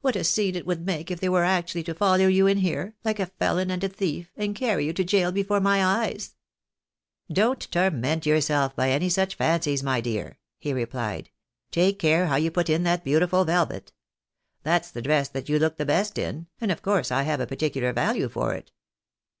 [0.00, 2.96] What a scene it would make if they were actually to follow you in here,
[3.04, 6.34] like a felon and a thief, and carry you to gaol before my eyes!""
[7.32, 11.30] Don't torment yourself by any such fancies, my dear," he replied."
[11.70, 13.92] Take care how you put in that beautiful velvet.
[14.64, 17.46] That's the dress that you look the best in, and of course I have a
[17.46, 18.72] particu lar value for it."